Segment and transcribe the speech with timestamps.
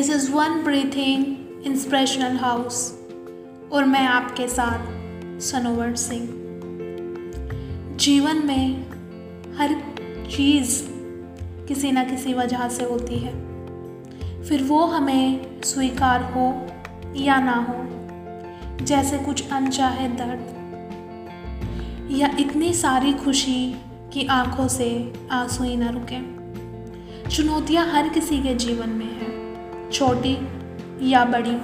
[0.00, 1.24] This is one breathing
[1.66, 2.76] inspirational house
[3.72, 4.86] और मैं आपके साथ
[5.40, 6.22] सनोवर सिंह।
[7.96, 8.90] जीवन में
[9.56, 9.74] हर
[10.30, 10.82] चीज़
[11.66, 13.32] किसी न किसी वजह से होती है।
[14.42, 16.46] फिर वो हमें स्वीकार हो
[17.16, 20.46] या ना हो, जैसे कुछ अनचाहे दर्द
[22.10, 23.76] या इतनी सारी खुशी
[24.12, 26.22] कि आँखों से आँसू ही ना रुके।
[27.30, 29.29] चुनौतियाँ हर किसी के जीवन में है।
[29.92, 30.48] छोटी
[31.10, 31.56] या बड़ी।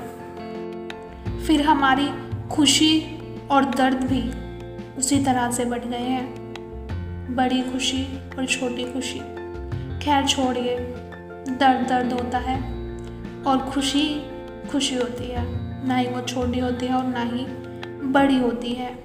[1.47, 2.09] फिर हमारी
[2.49, 3.19] खुशी
[3.51, 4.47] और दर्द भी
[4.99, 6.47] उसी तरह से बढ़ गए हैं।
[7.35, 8.05] बड़ी खुशी
[8.39, 9.19] और छोटी खुशी।
[10.05, 10.77] खैर, छोड़िए।
[11.49, 12.59] दर्द दर्द होता है
[13.43, 14.23] और खुशी
[14.69, 17.47] खुशी होती है। ना ही वो छोटी होती है और ना ही
[18.07, 19.05] बड़ी होती है।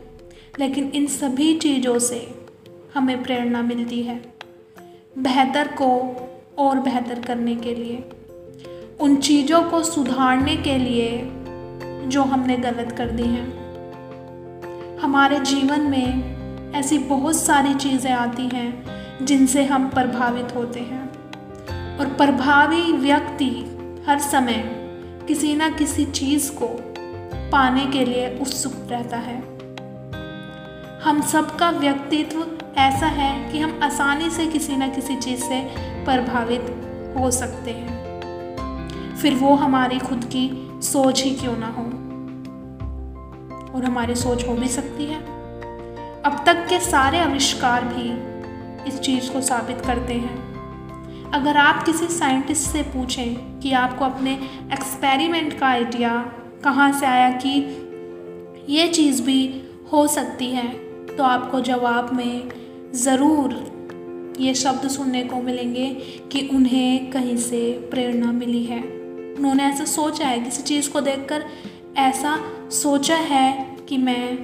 [0.59, 2.45] लेकिन इन सभी चीज़ों से
[2.93, 4.21] हमें प्रेरणा मिलती है।
[5.17, 6.15] बेहतर को
[6.57, 8.09] और बेहतर करने के लिए।
[9.01, 11.31] उन चीज़ों को सुधारने के लिए
[12.07, 13.47] जो हमने गलत कर दी हैं।
[14.99, 16.35] हमारे जीवन में
[16.73, 18.85] ऐसी बहुत सारी चीज़ें आती हैं
[19.25, 21.11] जिनसे हम प्रभावित होते हैं।
[21.97, 23.49] और प्रभावी व्यक्ति
[24.07, 24.63] हर समय
[25.27, 26.67] किसी न किसी चीज़ को
[27.51, 29.41] पाने के लिए उत्सुक रहता है।
[31.03, 35.61] हम सबका व्यक्तित्व ऐसा है कि हम आसानी से किसी न किसी चीज़ से
[36.05, 36.61] प्रभावित
[37.17, 38.00] हो सकते हैं।
[39.21, 40.49] फिर वो हमारी खुद की
[40.81, 41.83] सोच ही क्यों ना हो?
[43.75, 45.19] और हमारी सोच हो भी सकती है।
[46.23, 48.09] अब तक के सारे आविष्कार भी
[48.89, 54.33] इस चीज़ को साबित करते हैं। अगर आप किसी साइंटिस्ट से पूछें कि आपको अपने
[54.73, 56.31] एक्सपेरिमेंट का आइडिया
[56.63, 57.51] कहाँ से आया कि
[58.69, 59.61] ये चीज़ भी
[59.93, 60.67] हो सकती है
[61.07, 62.49] तो आपको जवाब में
[62.93, 65.87] ज़रूर ये शब्द सुनने को मिलेंगे
[66.31, 69.01] कि उन्हें कहीं से प्रेरणा मिली है।
[69.41, 71.43] उन्होंने ऐसा सोचा है, किसी चीज़ को देखकर
[71.97, 72.35] ऐसा
[72.71, 74.37] सोचा है कि मैं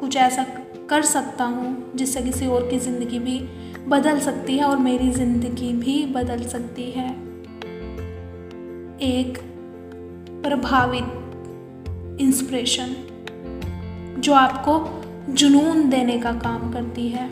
[0.00, 0.44] कुछ ऐसा
[0.90, 3.38] कर सकता हूँ, जिससे किसी और की ज़िंदगी भी
[3.88, 7.08] बदल सकती है और मेरी ज़िंदगी भी बदल सकती है।
[9.02, 9.38] एक
[10.44, 12.96] प्रभावित इंस्पिरेशन
[14.20, 17.28] जो आपको जुनून देने का काम करती है।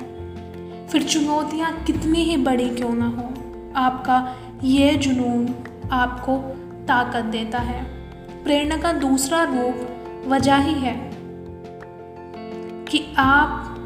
[0.88, 3.32] फिर चुनौतियाँ कितनी ही बड़ी क्यों ना हो,
[3.76, 4.24] आपका
[4.64, 5.46] ये जुनून
[5.92, 6.36] आपको
[6.88, 7.82] ताकत देता है।
[8.44, 10.94] प्रेरणा का दूसरा रूप वजह ही है
[12.84, 13.76] कि आप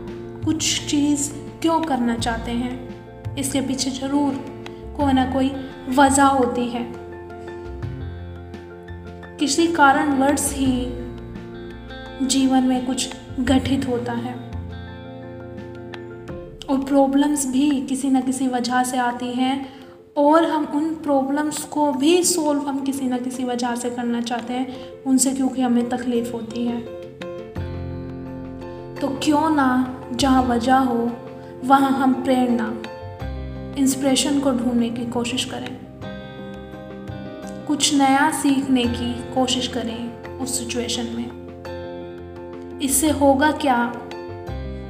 [0.44, 4.34] कुछ चीज़ क्यों करना चाहते हैं। इसके पीछे ज़रूर
[4.96, 5.50] कोई ना कोई
[5.88, 6.84] वजह होती है।
[9.36, 13.08] किसी कारणवश ही जीवन में कुछ
[13.40, 14.34] गठित होता है
[16.70, 19.75] और प्रॉब्लम्स भी किसी न किसी वजह से आती हैं।
[20.16, 24.54] और हम उन प्रॉब्लम्स को भी सोल्व हम किसी ना किसी वजह से करना चाहते
[24.54, 26.80] हैं, उनसे क्योंकि हमें तकलीफ़ होती है।
[28.94, 31.10] तो क्यों ना जहाँ वजह हो,
[31.64, 32.82] वहाँ हम प्रेरणा
[33.78, 35.78] इंस्पिरेशन को ढूँढने की कोशिश करें।
[37.66, 41.46] कुछ नया सीखने की कोशिश करें उस सिचुएशन में।
[42.80, 43.92] इससे होगा क्या?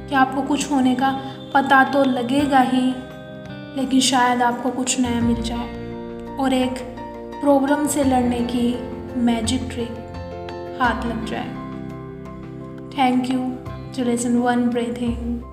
[0.09, 1.21] कि आपको कुछ होने का
[1.53, 2.93] पता तो लगेगा ही
[3.77, 5.67] लेकिन शायद आपको कुछ नया मिल जाए।
[6.37, 6.79] और एक
[7.41, 8.79] प्रॉब्लम से लड़ने की
[9.19, 9.91] मैजिक ट्रिक
[10.81, 11.47] हाथ लग जाए।
[12.97, 13.39] Thank you
[13.97, 15.43] to lesson one breathing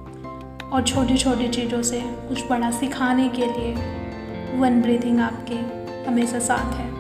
[0.73, 3.75] और छोटी छोटी चीज़ों से कुछ बड़ा सिखाने के लिए
[4.59, 5.55] वन ब्रीथिंग आपके
[6.11, 6.94] हमेशा साथ है।